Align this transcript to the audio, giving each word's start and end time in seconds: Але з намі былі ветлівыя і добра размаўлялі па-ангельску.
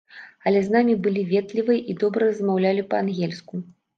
Але 0.51 0.61
з 0.67 0.71
намі 0.75 0.95
былі 1.07 1.21
ветлівыя 1.33 1.83
і 1.93 1.97
добра 2.03 2.21
размаўлялі 2.31 2.87
па-ангельску. 2.95 3.53